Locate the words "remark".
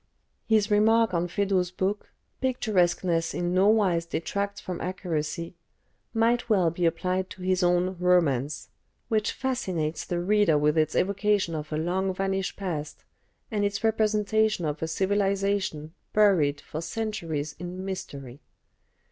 0.71-1.13